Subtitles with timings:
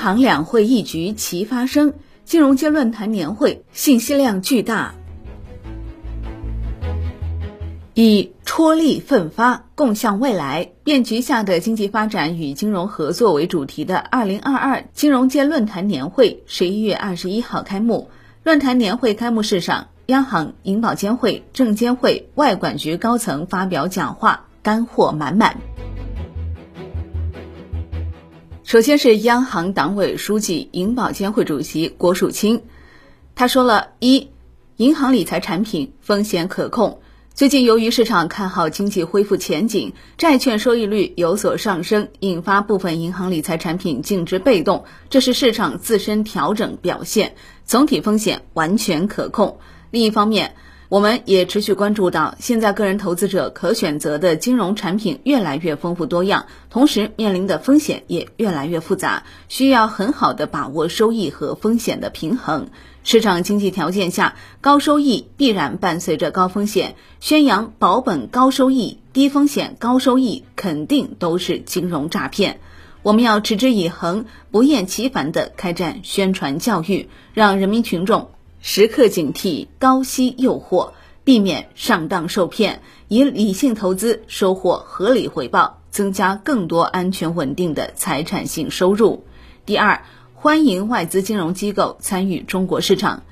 [0.00, 1.92] 行两会一局齐发生，
[2.24, 4.94] 金融街论坛年会信息量巨大。
[7.92, 18.08] 以戳力奋发，共向未来，变局下的经济发展与金融合作为主题的二零二二金融街论坛年会十一月二十一号开幕。
[18.42, 25.58] 论坛年会开幕式上，央行、银保监会、证监会、外管局高层发表讲话，干货满满。
[28.70, 32.62] 首先是央行党委书记、银保监会主席郭树清，
[33.34, 34.28] 他说了一，
[34.76, 37.00] 银行理财产品风险可控。
[37.34, 47.34] 最近由于市场看好经济恢复前景，债券收益率有所上升，引发部分银行理财产品净值被动，这是市场自身调整表现，
[47.64, 49.58] 总体风险完全可控。
[49.90, 50.54] 另一方面，
[50.90, 62.70] 我们也持续关注到，现在个人投资者可选择的金融产品越来越丰富多样，同时面临的风险也越来越复杂，需要很好的把握收益和风险的平衡。
[63.04, 72.58] 市场经济条件下，高收益必然伴随着高风险，宣扬保本高收益、低风险高收益，肯定都是金融诈骗。
[73.04, 78.30] 我们要持之以恒、不厌其烦地开展宣传教育，让人民群众。
[78.62, 80.90] 时刻警惕高息诱惑，
[81.24, 89.24] 避免上当受骗，以理性投资收获合理回报，增加更多安全稳定的财产性收入。
[89.64, 90.02] 第二，
[90.34, 93.22] 欢迎外资金融机构参与中国市场，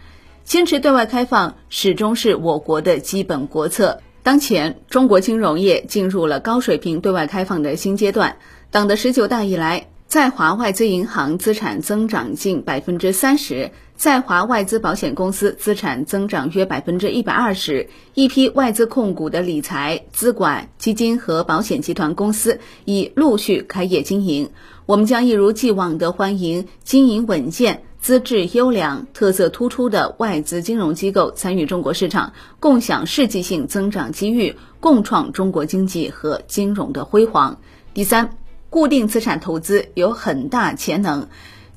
[0.45, 4.01] 坚持对外开放始终是我国的基本国策。
[4.23, 8.39] 当前，中国金融业进入了高水平对外开放的新阶段。
[8.71, 13.71] 党的十九大以来，在华外资银行资产增长近百分之三十。
[13.99, 24.51] 在华外资保险公司资产增长约百分之一百二十，一批外资控股的理财、资管、基金和保险集团公司已陆续开业经营。
[24.87, 37.59] 我们将一如既往地欢迎经营稳健、资质优良、特色突出的外资金融机构参与中国市场，共享世纪性增长机遇，共创中国经济和金融的辉煌。
[37.95, 38.37] 第三，
[38.71, 41.27] 固定资产投资有很大潜能。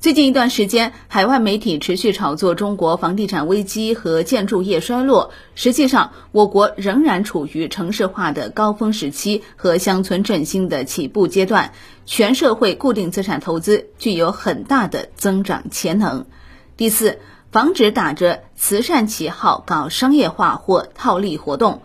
[0.02, 5.30] 最近一段时间，海外媒体持续炒作中国房地产危机和建筑业衰落。
[5.54, 11.72] 实际上，我国仍然处于城市化的高峰时期和乡村振兴的起步阶段，
[12.04, 16.26] 全社会固定资产投资具有很大的增长潜能。
[16.76, 17.20] 第四，
[17.52, 21.80] 防止打着慈善旗号搞商业化或套利活动。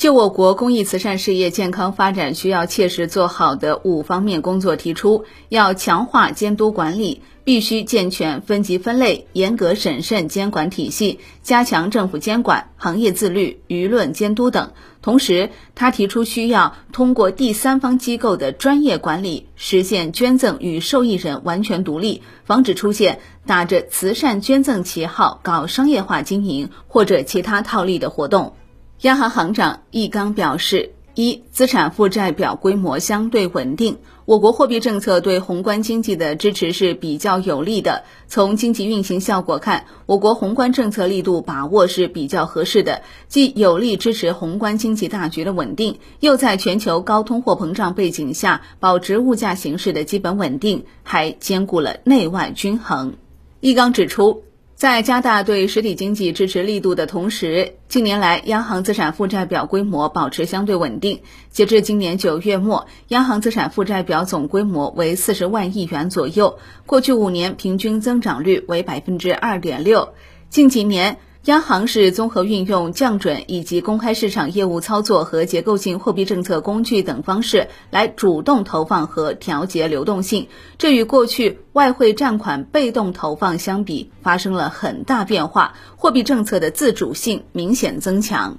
[0.00, 7.20] 就我国公益慈善事业健康发展需要切实做好的五方面工作提出，要强化监督管理。
[7.42, 14.72] 必须健全分级分类、严格审慎监管体系，加强政府监管、行业自律、舆论监督等。
[15.02, 28.54] 同时，他提出需要通过第三方机构的专业管理，实现捐赠与受益人完全独立，防止出现打着慈善捐赠旗号搞商业化经营或者其他套利的活动。
[29.02, 30.92] 央行行长易纲表示。
[31.16, 38.04] 一、资产负债表规模相对稳定，我国货币政策对宏观经济的支持是比较有利的。
[38.28, 53.14] 从经济运行效果看，我国宏观政策力度把握是比较合适的，既有力支持宏观经济大局的稳定，又在全球高通货膨胀背景下保持物价形势的基本稳定，还兼顾了内外均衡。
[53.58, 54.44] 易纲指出。
[54.80, 61.20] 在加大对实体经济支持力度的同时，近年来央行资产负债表规模保持相对稳定。
[61.50, 70.14] 截至今年九月末，央行资产负债表总规模为四十万亿元左右，过去五年平均增长率为百分之二点六。
[70.48, 88.58] 近几年，央行是综合运用降准以及公开市场业务操作和结构性货币政策工具等方式来主动投放和调节流动性，这与过去外汇占款被动投放相比发生了很大变化，货币政策的自主性明显增强。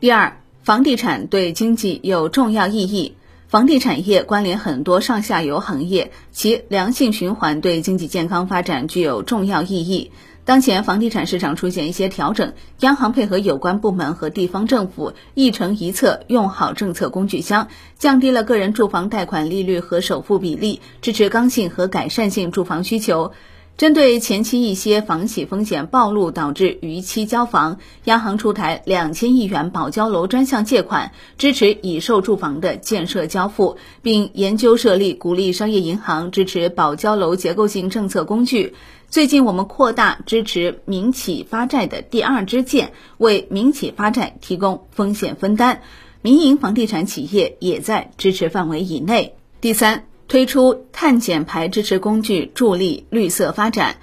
[0.00, 3.14] 第二，房地产对经济有重要意义，
[3.46, 10.12] 房地产业关联很多上下游行业，其良性循环对经济健康发展具有重要意义。
[10.44, 23.30] 当前房地产市场出现一些调整，央行配合有关部门和地方政府一城一策，用好政策工具箱，降低了个人住房贷款利率和首付比例，支持刚性和改善性住房需求。
[23.78, 38.74] 针对前期一些房企风险暴露导致逾期交房，央行出台两千亿元保交楼专项借款，支持已售住房的建设交付，并研究设立鼓励商业银行支持保交楼结构性政策工具。
[39.10, 45.82] 最近，我们扩大支持民企发债的第二支箭，为民企发债提供风险分担，
[46.20, 49.34] 民营房地产企业也在支持范围以内。
[49.60, 50.04] 第三。
[50.32, 53.96] 推出碳减排支持工具，助力绿色发展。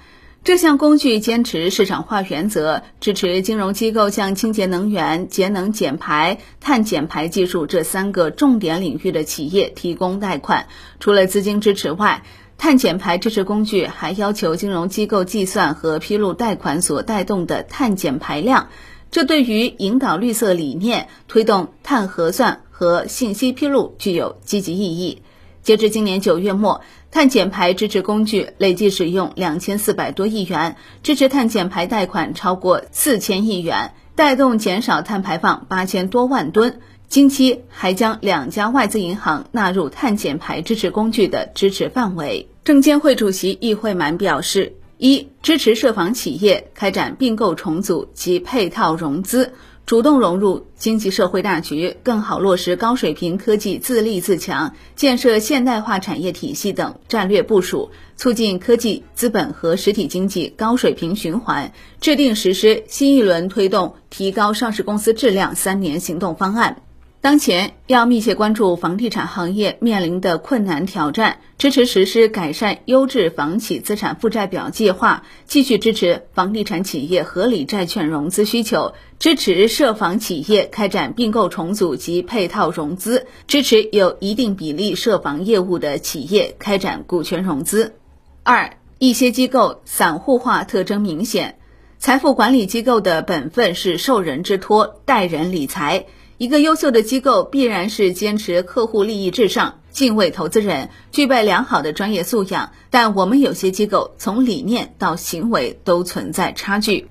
[0.44, 10.68] 这项工具坚持市场化原则，支持金融机构向清洁能源、节能减排、碳减排技术这三个重点领域的企业提供贷款。
[11.00, 12.22] 除了资金支持外，
[12.56, 18.68] 碳减排支持工具还要求金融机构计算和披露贷款所带动的碳减排量。
[19.10, 25.22] 这对于引导绿色理念、推动碳核算和信息披露具有积极意义。
[25.62, 26.80] 截至今年九月末，
[27.10, 36.80] 碳减排支持工具累计使用两千四百多亿元，支持碳减排贷款超过四千亿元，带动减少碳排放八千多万吨。
[37.08, 42.48] 近期还将两家外资银行纳入碳减排支持工具的支持范围。
[42.62, 49.52] 证监会主席易会满表示：一、支持涉房企业开展并购重组及配套融资。
[49.90, 66.82] 主动融入经济社会大局，更好落实高水平科技自立自强、建设现代化产业体系等战略部署，促进科技、资本和实体经济高水平循环，制定实施新一轮推动提高上市公司质量三年行动方案。
[67.22, 87.96] 当前要密切关注房地产行业面临的困难挑战，支持实施改善优质房企资产负债表计划，继续支持房地产企业合理债券融资需求，支持涉房企业开展并购重组及配套融资，支持有一定比例涉房业务的企业开展股权融资。
[88.42, 91.58] 二，一些机构散户化特征明显，
[91.98, 96.06] 财富管理机构的本分是受人之托，代人理财。
[96.40, 102.72] 一个优秀的机构必然是坚持客户利益至上，敬畏投资人，具备良好的专业素养。
[102.88, 107.08] 但我们有些机构从理念到行为都存在差距。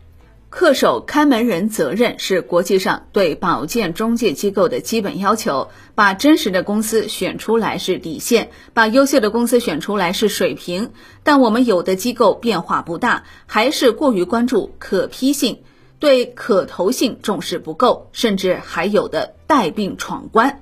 [0.51, 5.67] 恪守看门人责任是国际上对保荐中介机构的基本要求。
[5.93, 10.89] 把真实的公司选出来是底线，把优秀的公司选出来是水平。
[11.21, 15.59] 但我们有的机构变化不大，还是过于关注可批性。
[15.99, 20.61] 对可投性重视不够，甚至还有的带病闯关。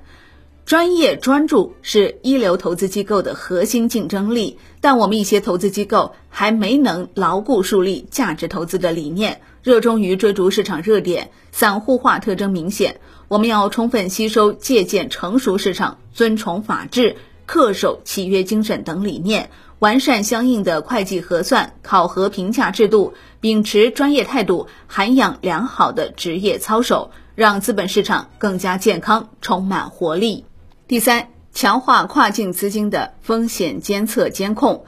[0.66, 13.00] 专业专注是一流投资机构的核心竞争力，但我们一些投资机构还没能牢固树立价值投资的理念，热衷于追逐市场热点，散户化特征明显。
[13.28, 19.48] 我们要充分吸收借鉴成熟市场，尊崇法治，恪守契约精神等理念。
[19.78, 30.44] 完善相应的会计核算、考核评价制度，秉持专业态度，涵养良好的职业操守，让资本市场更加健康、充满活力。
[30.88, 34.84] 第三，强化跨境资金的风险监测监控。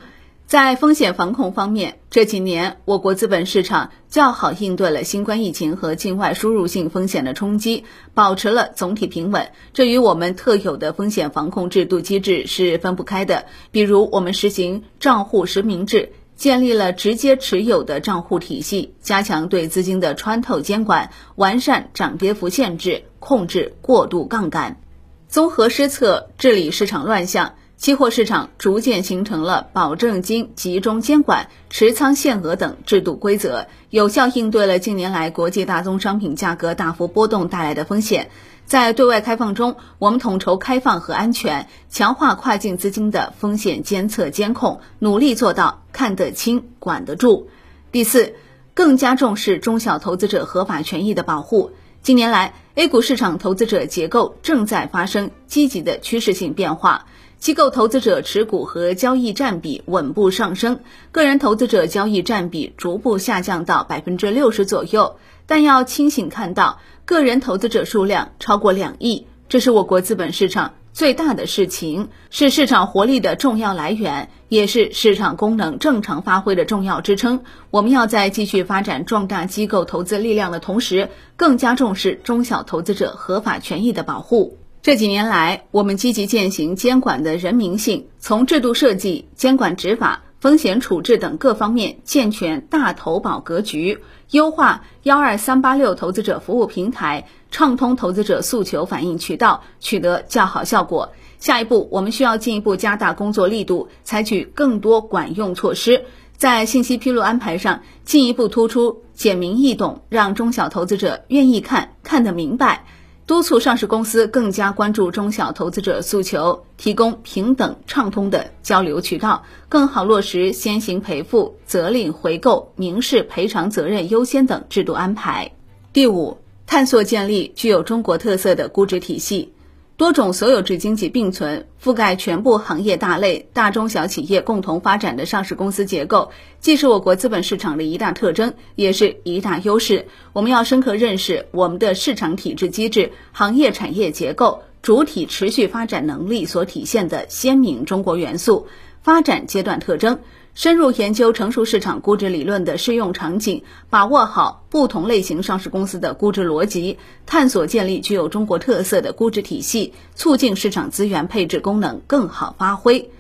[0.51, 9.53] 在风险防控方面，这几年我国资本市场较好应对了新冠疫情和境外输入性风险的冲击，保持了总体平稳。
[9.73, 13.45] 这与我们特有的风险防控制度机制是分不开的。
[13.71, 24.81] 比如，我们实行账户实名制，建立了直接持有的账户体系，加强对资金的穿透监管，完善涨跌幅限制，控制过度杠杆，
[25.29, 27.55] 综合施策治理市场乱象。
[27.81, 38.29] 期货市场逐渐形成了保证金集中监管、持仓限额等制度规则，有效应对了近年来国际大宗商品价格大幅波动带来的风险。
[38.67, 47.49] 在对外开放中，我们统筹开放和安全，强化跨境资金的风险监测监控，努力做到看得清、管得住。
[47.91, 48.35] 第四，
[48.75, 51.71] 更加重视中小投资者合法权益的保护。
[52.03, 57.07] 近年来，A 股市场投资者结构正在发生积极的趋势性变化。
[57.41, 60.81] 机构投资者持股和交易占比稳步上升，
[61.11, 65.17] 个人投资者交易占比逐步下降到百分之六十左右。
[65.47, 77.41] 但要清醒看到，个人投资者数量超过两亿，这是我国资本市场最大的事情，是市场活力的重要来源，也是市场功能正常发挥的重要支撑。
[77.71, 84.59] 我们要在继续发展壮大机构投资力量的同时，更加重视中小投资者合法权益的保护。
[84.83, 93.99] 这几年来，我们积极践行监管的人民性，从制度设计、监管执法、风险处置等各方面健全大投保格局，
[94.31, 101.13] 优化幺二三八六投资者服务平台，畅通投资者诉求反映渠道，取得较好效果。
[101.39, 106.07] 下一步，我们需要进一步加大工作力度，采取更多管用措施，
[106.39, 112.87] 在信息披露安排上进一步突出简明易懂，让中小投资者愿意看，看得明白。
[113.31, 125.53] 督促上市公司更加关注中小投资者诉求，提供平等畅通的交流渠道，更好落实先行赔付、责令回购、民事赔偿责任优先等制度安排。
[125.93, 129.53] 第五，探索建立具有中国特色的估值体系。
[130.01, 140.07] 多种所有制经济并存，覆盖全部行业大类，大中小企业共同发展的上市公司结构，既是我国资本市场的一大特征，也是一大优势。
[140.33, 148.69] 我们要深刻认识我们的市场体制机制、行业产业结构、主体持续发展能力所体现的鲜明中国元素、
[149.03, 150.21] 发展阶段特征。
[150.55, 163.11] 深入研究成熟市场估值理论的适用场景，把握好不同类型上市公司的估值逻辑，探索建立具有中国特色的估值体系，促进市场资源配置功能更好发挥。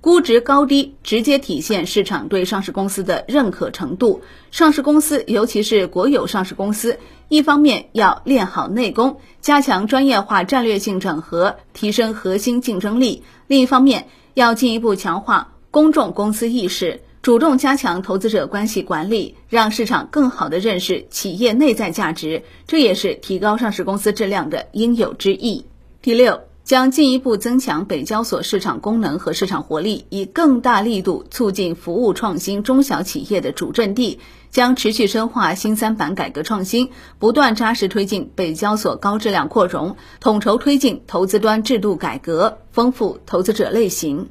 [0.00, 4.22] 估值高低直接体现市场对上市公司的认可程度。
[4.52, 15.54] 上市公司，尤其是国有上市公司，一方面要练好内功，加强专业化战略性整合，提升核心竞争力；另一方面，要进一步强化。
[15.76, 25.66] 公众公司意识，主动加强投资者关系管理，让市场更好地认识企业内在价值，这也是提高上市公司质量的应有之义。
[26.00, 34.18] 第六，将进一步增强北交所市场功能和市场活力，以更大力度促进服务创新中小企业的主阵地，
[34.48, 44.30] 将持续深化新三板改革创新，不断扎实推进北交所高质量扩容，统筹推进投资端制度改革，丰富投资者类型。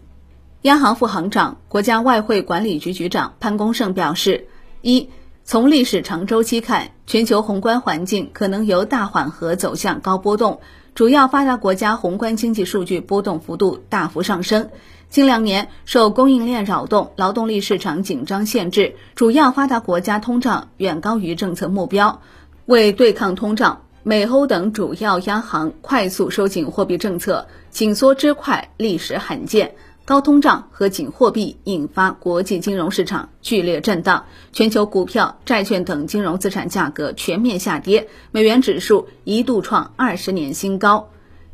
[0.66, 4.48] 央行副行长、国家外汇管理局局长潘功胜表示：
[4.82, 5.12] 一、
[5.44, 10.62] 从历史长周期看，全球宏观环境可能由大缓和走向高波动，
[10.96, 14.72] 主要发达国家宏观经济数据波动幅度大幅上升。
[15.08, 22.22] 近两年受供应链扰动、劳动力市场紧张限制，主要发达国家通胀远高于政策目标。
[22.66, 29.76] 为对抗通胀，美欧等主要央行快速收紧货币政策，紧缩之快历史罕见。
[30.06, 41.10] 高通胀和紧货币引发国际金融市场剧烈震荡，全球股票、债券等金融资产价格全面下跌，美元指数一度创二十年新高。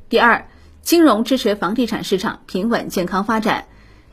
[0.09, 0.47] 第二，
[0.81, 3.67] 金融支持房地产市场平稳健康发展，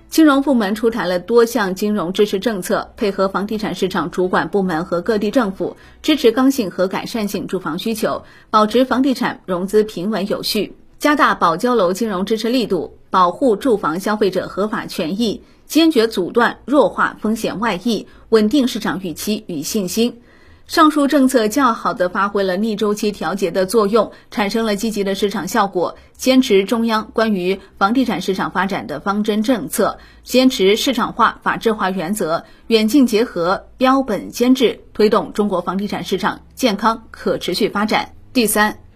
[0.09, 10.77] 金融部门出台了多项金融支持政策，配合房地产市场主管部门和各地政府，支持刚性和改善性住房需求，保持房地产融资平稳有序。
[10.99, 20.21] 加大保交楼金融支持力度，保护住房消费者合法权益，坚决阻断弱化风险外溢，稳定市场预期与信心。
[20.67, 25.97] 上述政策较好地发挥了逆周期调节的作用，产生了积极的市场效果。
[26.17, 38.13] 坚持中央关于房地产市场发展的方针政策，坚持市场化、法治化原则，远近结合，标本兼治，推动中国房地产市场健康可持续发展。
[38.33, 38.88] 第三。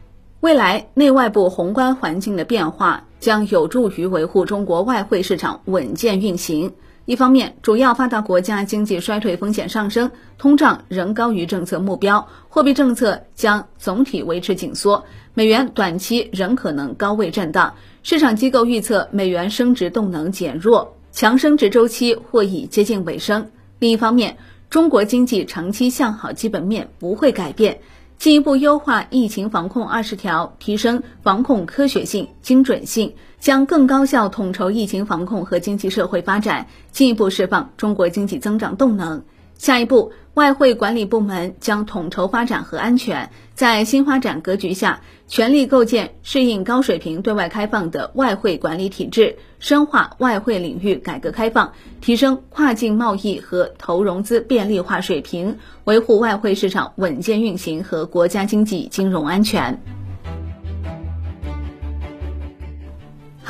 [0.42, 6.72] 未来内外部宏观环境的变化将有助于维护中国外汇市场稳健运行。
[7.04, 17.72] 一方面，主要发达国家经济衰退风险上升，通胀仍高于政策目标，货币政策将总体维持紧缩，美元短期仍可能高位震荡。
[18.02, 23.48] 市场机构预测美元升值动能减弱，强升值周期或已接近尾声。
[23.78, 24.36] 另一方面，
[24.68, 27.78] 中国经济长期向好基本面不会改变。
[28.22, 39.24] 进一步优化疫情防控二十条，提升防控科学性、精准性，将更高效统筹疫情防控和经济社会发展，进一步释放中国经济增长动能。
[39.58, 44.98] 下一步，外汇管理部门将统筹发展和安全，在新发展格局下，
[45.28, 51.70] 全力构建适应高水平对外开放的外汇管理体制，深化外汇领域改革开放，
[52.00, 59.78] 提升跨境贸易和投融资便利化水平，维护外汇市场稳健运行和国家经济金融安全。